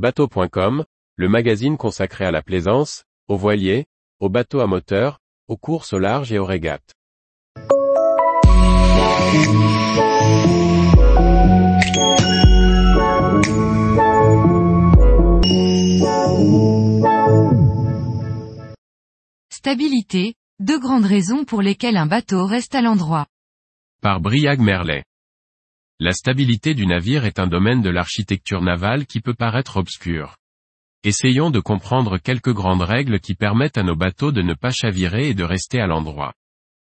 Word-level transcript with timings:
Bateau.com, 0.00 0.86
le 1.16 1.28
magazine 1.28 1.76
consacré 1.76 2.24
à 2.24 2.30
la 2.30 2.40
plaisance, 2.40 3.04
aux 3.28 3.36
voiliers, 3.36 3.84
aux 4.18 4.30
bateaux 4.30 4.60
à 4.60 4.66
moteur, 4.66 5.18
aux 5.46 5.58
courses 5.58 5.92
au 5.92 5.98
large 5.98 6.32
et 6.32 6.38
aux 6.38 6.46
régates. 6.46 6.94
Stabilité, 19.50 20.32
deux 20.60 20.80
grandes 20.80 21.04
raisons 21.04 21.44
pour 21.44 21.60
lesquelles 21.60 21.98
un 21.98 22.06
bateau 22.06 22.46
reste 22.46 22.74
à 22.74 22.80
l'endroit. 22.80 23.26
Par 24.00 24.22
Briag 24.22 24.60
Merlet. 24.60 25.04
La 26.02 26.12
stabilité 26.12 26.72
du 26.72 26.86
navire 26.86 27.26
est 27.26 27.38
un 27.38 27.46
domaine 27.46 27.82
de 27.82 27.90
l'architecture 27.90 28.62
navale 28.62 29.04
qui 29.04 29.20
peut 29.20 29.34
paraître 29.34 29.76
obscur. 29.76 30.34
Essayons 31.04 31.50
de 31.50 31.60
comprendre 31.60 32.16
quelques 32.16 32.54
grandes 32.54 32.80
règles 32.80 33.20
qui 33.20 33.34
permettent 33.34 33.76
à 33.76 33.82
nos 33.82 33.96
bateaux 33.96 34.32
de 34.32 34.40
ne 34.40 34.54
pas 34.54 34.70
chavirer 34.70 35.28
et 35.28 35.34
de 35.34 35.44
rester 35.44 35.78
à 35.78 35.86
l'endroit. 35.86 36.32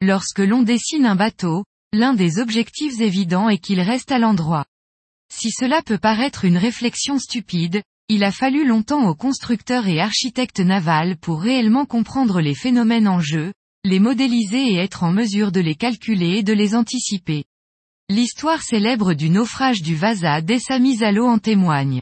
Lorsque 0.00 0.38
l'on 0.38 0.62
dessine 0.62 1.04
un 1.04 1.14
bateau, 1.14 1.64
l'un 1.92 2.14
des 2.14 2.38
objectifs 2.38 2.98
évidents 2.98 3.50
est 3.50 3.58
qu'il 3.58 3.82
reste 3.82 4.12
à 4.12 4.18
l'endroit. 4.18 4.64
Si 5.30 5.50
cela 5.50 5.82
peut 5.82 5.98
paraître 5.98 6.46
une 6.46 6.56
réflexion 6.56 7.18
stupide, 7.18 7.82
il 8.08 8.24
a 8.24 8.32
fallu 8.32 8.66
longtemps 8.66 9.06
aux 9.06 9.14
constructeurs 9.14 9.88
et 9.88 10.00
architectes 10.00 10.60
navals 10.60 11.18
pour 11.18 11.42
réellement 11.42 11.84
comprendre 11.84 12.40
les 12.40 12.54
phénomènes 12.54 13.08
en 13.08 13.20
jeu, 13.20 13.52
les 13.84 14.00
modéliser 14.00 14.72
et 14.72 14.76
être 14.76 15.02
en 15.02 15.12
mesure 15.12 15.52
de 15.52 15.60
les 15.60 15.74
calculer 15.74 16.38
et 16.38 16.42
de 16.42 16.54
les 16.54 16.74
anticiper. 16.74 17.44
L'histoire 18.08 18.62
célèbre 18.62 19.14
du 19.14 19.30
naufrage 19.30 19.82
du 19.82 19.96
Vasa 19.96 20.40
dès 20.40 20.60
sa 20.60 20.78
mise 20.78 21.02
à 21.02 21.10
l'eau 21.10 21.26
en 21.26 21.38
témoigne. 21.38 22.00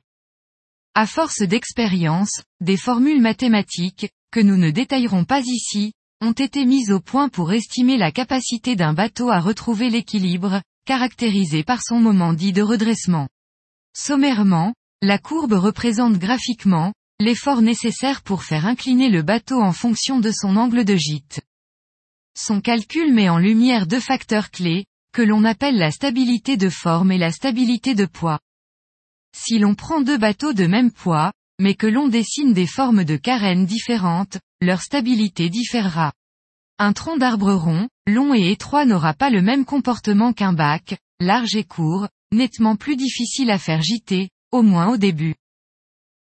À 0.94 1.06
force 1.06 1.40
d'expérience, 1.40 2.42
des 2.60 2.76
formules 2.76 3.22
mathématiques, 3.22 4.10
que 4.30 4.40
nous 4.40 4.58
ne 4.58 4.70
détaillerons 4.70 5.24
pas 5.24 5.40
ici, 5.40 5.94
ont 6.20 6.32
été 6.32 6.66
mises 6.66 6.92
au 6.92 7.00
point 7.00 7.30
pour 7.30 7.54
estimer 7.54 7.96
la 7.96 8.12
capacité 8.12 8.76
d'un 8.76 8.92
bateau 8.92 9.30
à 9.30 9.40
retrouver 9.40 9.88
l'équilibre, 9.88 10.60
caractérisé 10.84 11.64
par 11.64 11.82
son 11.82 12.00
moment 12.00 12.34
dit 12.34 12.52
de 12.52 12.60
redressement. 12.60 13.28
Sommairement, 13.96 14.74
la 15.00 15.16
courbe 15.16 15.54
représente 15.54 16.18
graphiquement, 16.18 16.92
l'effort 17.18 17.62
nécessaire 17.62 18.20
pour 18.20 18.42
faire 18.42 18.66
incliner 18.66 19.08
le 19.08 19.22
bateau 19.22 19.62
en 19.62 19.72
fonction 19.72 20.20
de 20.20 20.30
son 20.30 20.56
angle 20.56 20.84
de 20.84 20.96
gîte. 20.96 21.40
Son 22.36 22.60
calcul 22.60 23.14
met 23.14 23.30
en 23.30 23.38
lumière 23.38 23.86
deux 23.86 24.00
facteurs 24.00 24.50
clés, 24.50 24.84
que 25.14 25.22
l'on 25.22 25.44
appelle 25.44 25.78
la 25.78 25.92
stabilité 25.92 26.56
de 26.56 26.68
forme 26.68 27.12
et 27.12 27.18
la 27.18 27.30
stabilité 27.30 27.94
de 27.94 28.04
poids. 28.04 28.40
Si 29.34 29.60
l'on 29.60 29.76
prend 29.76 30.00
deux 30.00 30.18
bateaux 30.18 30.52
de 30.52 30.66
même 30.66 30.90
poids, 30.90 31.32
mais 31.60 31.76
que 31.76 31.86
l'on 31.86 32.08
dessine 32.08 32.52
des 32.52 32.66
formes 32.66 33.04
de 33.04 33.16
carènes 33.16 33.64
différentes, 33.64 34.38
leur 34.60 34.82
stabilité 34.82 35.50
différera. 35.50 36.12
Un 36.80 36.92
tronc 36.92 37.16
d'arbre 37.16 37.52
rond, 37.52 37.88
long 38.08 38.34
et 38.34 38.50
étroit 38.50 38.86
n'aura 38.86 39.14
pas 39.14 39.30
le 39.30 39.40
même 39.40 39.64
comportement 39.64 40.32
qu'un 40.32 40.52
bac, 40.52 40.98
large 41.20 41.54
et 41.54 41.62
court, 41.62 42.08
nettement 42.32 42.74
plus 42.74 42.96
difficile 42.96 43.52
à 43.52 43.58
faire 43.58 43.82
gîter, 43.82 44.30
au 44.50 44.62
moins 44.62 44.88
au 44.88 44.96
début. 44.96 45.36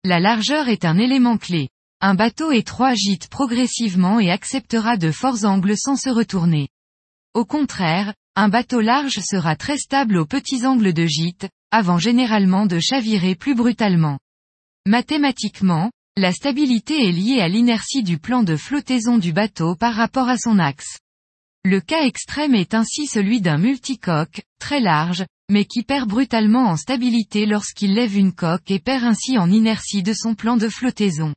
La 0.03 0.19
largeur 0.19 0.69
est 0.69 0.87
un 0.87 0.97
élément 0.97 1.37
clé. 1.37 1.69
Un 2.01 2.15
bateau 2.15 2.53
étroit 2.53 2.95
gîte 2.95 3.29
progressivement 3.29 4.19
et 4.19 4.31
acceptera 4.31 4.97
de 4.97 5.11
forts 5.11 5.45
angles 5.45 5.77
sans 5.77 5.97
se 5.97 6.09
retourner. 6.09 6.69
Au 7.35 7.45
contraire, 7.45 8.15
un 8.41 8.49
bateau 8.49 8.81
large 8.81 9.19
sera 9.19 9.57
très 9.57 9.79
stable 9.79 10.17
aux 10.17 10.25
petits 10.25 10.65
angles 10.65 10.93
de 10.93 11.07
gîte, 11.07 11.49
avant 11.73 11.99
généralement 11.99 12.67
de 12.67 12.79
chavirer 12.79 13.35
plus 13.35 13.57
brutalement. 13.57 14.21
Mathématiquement, 14.87 15.91
la 16.17 16.31
stabilité 16.31 17.09
est 17.09 17.11
liée 17.11 17.41
à 17.41 17.49
l'inertie 17.49 18.05
du 18.05 18.19
plan 18.19 18.45
de 18.45 18.55
flottaison 18.55 19.19
du 19.19 19.33
bateau 19.33 19.75
par 19.75 19.93
rapport 19.93 20.29
à 20.29 20.39
son 20.39 20.61
axe. 20.61 21.01
Le 21.65 21.81
cas 21.81 22.05
extrême 22.05 22.55
est 22.55 22.75
ainsi 22.75 23.09
celui 23.09 23.41
d'un 23.41 23.59
multicoque, 23.59 24.43
très 24.61 24.79
large, 24.79 25.27
mais 25.51 25.65
qui 25.65 25.83
perd 25.83 26.09
brutalement 26.09 26.69
en 26.69 26.77
stabilité 26.77 27.45
lorsqu'il 27.45 27.95
lève 27.95 28.17
une 28.17 28.33
coque 28.33 28.71
et 28.71 28.79
perd 28.79 29.03
ainsi 29.03 29.37
en 29.37 29.51
inertie 29.51 30.05
de 30.05 30.13
son 30.13 30.37
plan 30.37 30.57
de 30.57 30.69
flottaison. 30.69 31.35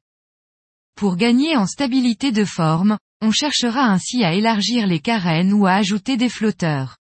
Pour 1.02 1.16
gagner 1.16 1.58
en 1.58 1.66
stabilité 1.66 2.32
de 2.32 2.46
forme, 2.46 3.00
on 3.24 3.32
cherchera 3.32 3.86
ainsi 3.86 4.24
à 4.24 4.36
élargir 4.36 4.86
les 4.86 5.00
carènes 5.00 5.52
ou 5.52 5.66
à 5.66 5.72
ajouter 5.72 6.16
des 6.16 6.30
flotteurs. 6.30 6.96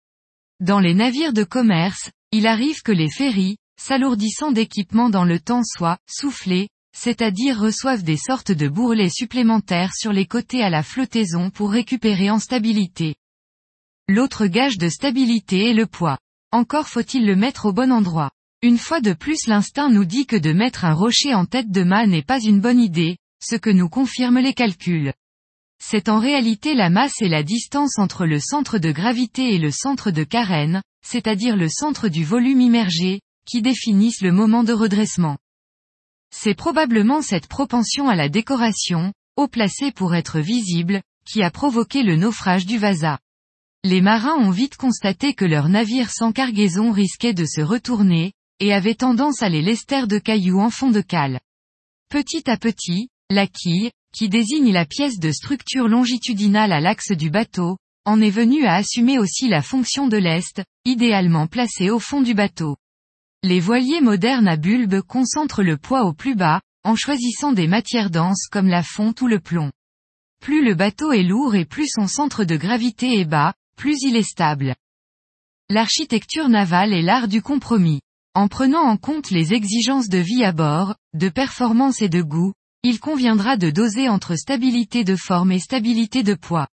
Dans 0.61 0.79
les 0.79 0.95
navires 0.95 1.33
de 1.33 1.43
commerce, 1.43 2.13
il 2.31 2.47
arrive 2.47 2.83
que 2.83 2.93
les 2.93 3.11
ferries, 3.11 3.57
s'alourdissant 3.77 4.53
d'équipement 4.53 5.11
dans 5.11 5.25
le 5.25 5.41
temps 5.41 5.65
soient 5.65 5.99
soufflés, 6.09 6.69
c'est-à-dire 6.97 7.59
reçoivent 7.59 8.05
des 8.05 8.17
sortes 8.17 8.53
de 8.53 8.69
bourrelets 8.69 9.11
supplémentaires 9.11 9.97
sur 9.97 10.13
les 10.13 10.27
côtés 10.27 10.63
à 10.63 10.71
la 10.71 10.85
flottaison 10.85 11.51
pour 11.51 11.73
récupérer 11.73 12.31
en 12.31 12.39
stabilité. 12.39 13.17
L'autre 14.07 14.47
gage 14.47 14.79
de 14.79 14.89
stabilité 14.89 15.71
est 15.71 15.75
le 15.75 15.87
poids. 15.87 16.19
Encore 16.53 16.87
faut-il 16.87 17.27
le 17.27 17.35
mettre 17.35 17.67
au 17.67 17.73
bon 17.73 17.91
endroit. 17.91 18.31
Une 18.63 18.79
fois 18.79 19.01
de 19.01 19.13
plus 19.13 19.49
l'instinct 19.49 19.91
nous 19.91 20.05
dit 20.05 20.27
que 20.27 20.37
de 20.37 20.53
mettre 20.53 20.85
un 20.85 20.95
rocher 20.95 21.35
en 21.35 21.47
tête 21.47 21.73
de 21.73 21.83
mât 21.83 22.07
n'est 22.07 22.23
pas 22.23 22.39
une 22.41 22.61
bonne 22.61 22.79
idée, 22.79 23.17
ce 23.41 23.57
que 23.57 23.71
nous 23.71 23.89
confirment 23.89 24.41
les 24.41 24.55
calculs. 24.55 25.13
C'est 25.81 26.09
en 26.09 26.19
réalité 26.19 26.75
la 26.75 26.91
masse 26.91 27.21
et 27.21 27.29
la 27.29 27.43
distance 27.43 27.99
entre 27.99 28.27
le 28.27 28.41
centre 28.41 28.79
de 28.79 28.91
gravité 28.91 29.55
et 29.55 29.59
le 29.59 29.71
centre 29.71 30.11
de 30.11 30.25
carène, 30.25 30.83
c'est-à-dire 31.07 31.57
le 31.57 31.69
centre 31.69 32.09
du 32.09 32.25
volume 32.25 32.61
immergé, 32.61 33.21
qui 33.47 33.63
définissent 33.63 34.21
le 34.21 34.33
moment 34.33 34.65
de 34.65 34.73
redressement. 34.73 35.39
C'est 36.35 36.55
probablement 36.55 37.23
cette 37.23 37.47
propension 37.47 38.09
à 38.09 38.17
la 38.17 38.29
décoration, 38.29 39.13
haut 39.37 39.49
placée 39.49 39.93
pour 39.93 40.15
être 40.15 40.41
visible, 40.41 41.01
qui 41.25 41.43
a 41.43 41.51
provoqué 41.51 42.03
le 42.03 42.17
naufrage 42.17 42.67
du 42.67 42.77
Vasa. 42.77 43.19
Les 43.85 44.01
marins 44.01 44.37
ont 44.37 44.51
vite 44.51 44.77
constaté 44.77 45.35
que 45.35 45.45
leur 45.45 45.69
navire 45.69 46.11
sans 46.11 46.33
cargaison 46.33 46.91
risquait 46.91 47.35
de 47.35 47.45
se 47.45 47.61
retourner, 47.61 48.33
et 48.61 48.75
avait 48.75 48.97
tendance 48.97 49.43
à 49.43 49.49
les 49.49 49.63
lester 49.63 50.07
de 50.07 50.19
cailloux 50.19 50.61
en 50.61 50.71
fond 50.71 50.91
de 50.91 51.01
cale. 51.01 51.41
Petit 52.11 52.51
à 52.51 52.57
petit, 52.57 53.09
la 53.31 53.47
quille, 53.47 53.91
qui 54.15 54.29
désigne 54.29 54.73
la 54.73 54.87
pièce 54.87 55.19
de 55.19 55.31
structure 55.31 55.87
longitudinale 55.87 56.73
à 56.73 56.81
l'axe 56.81 57.13
du 57.13 57.29
bateau, 57.29 57.77
en 58.07 58.23
est 58.23 58.31
venue 58.31 58.65
à 58.65 58.75
assumer 58.75 59.19
aussi 59.19 59.49
la 59.49 59.61
fonction 59.61 60.09
de 60.09 60.17
lest, 60.17 60.63
idéalement 60.87 61.47
placée 61.47 61.91
au 61.91 61.99
fond 61.99 62.23
du 62.23 62.33
bateau. 62.33 62.77
Les 63.43 63.61
voiliers 63.61 64.01
modernes 64.01 64.49
à 64.49 64.57
bulbe 64.57 65.03
concentrent 65.03 65.63
le 65.63 65.77
poids 65.77 66.05
au 66.05 66.15
plus 66.15 66.35
bas, 66.35 66.63
en 66.85 66.97
choisissant 66.97 67.53
des 67.53 67.67
matières 67.67 68.11
denses 68.11 68.47
comme 68.51 68.67
la 68.67 68.83
fonte 68.83 69.21
ou 69.21 69.27
le 69.27 69.41
plomb. 69.41 69.71
Plus 70.41 70.65
le 70.65 70.75
bateau 70.75 71.13
est 71.13 71.23
lourd 71.23 71.55
et 71.55 71.67
plus 71.67 71.89
son 71.89 72.07
centre 72.07 72.45
de 72.45 72.57
gravité 72.57 73.21
est 73.21 73.27
bas, 73.27 73.53
plus 73.77 74.03
il 74.03 74.17
est 74.17 74.23
stable. 74.23 74.75
L'architecture 75.69 76.49
navale 76.49 76.95
est 76.95 77.03
l'art 77.03 77.29
du 77.29 77.43
compromis. 77.43 78.01
En 78.35 78.49
prenant 78.49 78.83
en 78.83 78.97
compte 78.97 79.31
les 79.31 79.53
exigences 79.53 80.09
de 80.09 80.19
vie 80.19 80.45
à 80.45 80.53
bord, 80.53 80.95
de 81.13 81.29
performance 81.29 82.01
et 82.01 82.09
de 82.09 82.23
goût, 82.23 82.55
il 82.83 83.01
conviendra 83.01 83.57
de 83.57 83.71
doser 83.71 84.09
entre 84.09 84.37
stabilité 84.37 85.05
de 85.05 85.17
forme 85.17 85.53
et 85.53 85.59
stabilité 85.59 86.23
de 86.23 86.35
poids. 86.35 86.69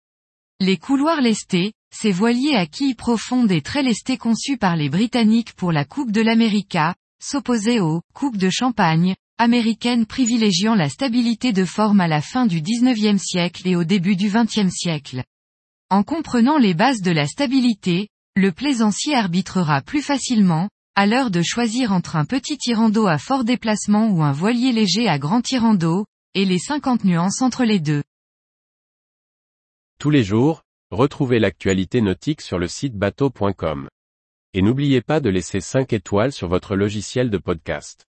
Les 0.61 0.77
couloirs 0.77 1.21
lestés, 1.21 1.73
ces 1.95 2.13
voiliers 2.13 2.57
à 2.57 2.67
quilles 2.67 2.95
profondes 2.95 3.51
et 3.51 3.63
très 3.63 3.83
lestés 3.83 4.19
conçus 4.19 4.59
par 4.59 4.77
les 4.77 4.89
Britanniques 4.89 5.55
pour 5.55 5.73
la 5.73 5.85
Coupe 5.85 6.13
de 6.13 6.21
l'América, 6.21 6.95
s'opposaient 7.23 7.81
aux 7.81 8.03
coupes 8.13 8.37
de 8.37 8.51
champagne, 8.51 9.15
américaines 9.39 10.07
privilégiant 10.07 10.75
la 10.75 10.89
stabilité 10.89 11.53
de 11.53 11.65
forme 11.65 12.01
à 12.01 12.09
la 12.09 12.21
fin 12.21 12.47
du 12.47 12.61
XIXe 12.61 13.21
siècle 13.21 13.67
et 13.67 13.77
au 13.77 13.85
début 13.85 14.17
du 14.17 14.29
XXe 14.29 14.71
siècle. 14.71 15.25
En 15.91 16.03
comprenant 16.03 16.59
les 16.59 16.75
bases 16.75 17.01
de 17.01 17.11
la 17.11 17.27
stabilité, 17.27 18.09
le 18.37 18.53
plaisancier 18.53 19.15
arbitrera 19.15 19.81
plus 19.81 20.03
facilement, 20.03 20.69
à 20.97 21.07
l'heure 21.07 21.33
de 21.33 21.43
choisir 21.43 21.91
entre 21.93 22.15
un 22.15 22.25
petit 22.25 22.57
tirant 22.57 22.89
d'eau 22.89 23.07
à 23.09 23.19
fort 23.19 23.43
déplacement 23.43 24.09
ou 24.11 24.23
un 24.23 24.31
voilier 24.31 24.71
léger 24.71 25.09
à 25.09 25.19
grand 25.19 25.41
tirant 25.41 25.75
d'eau, 25.75 26.07
et 26.35 26.45
les 26.45 26.59
50 26.59 27.05
nuances 27.05 27.43
entre 27.43 27.65
les 27.65 27.81
deux. 27.81 28.03
Tous 29.99 30.11
les 30.11 30.23
jours, 30.23 30.63
retrouvez 30.91 31.41
l'actualité 31.41 32.01
nautique 32.01 32.41
sur 32.41 32.59
le 32.59 32.69
site 32.69 32.95
bateau.com. 32.95 33.89
Et 34.53 34.63
n'oubliez 34.63 35.01
pas 35.01 35.19
de 35.19 35.31
laisser 35.31 35.61
5 35.61 35.93
étoiles 35.93 36.33
sur 36.33 36.49
votre 36.49 36.77
logiciel 36.77 37.29
de 37.29 37.39
podcast. 37.39 38.07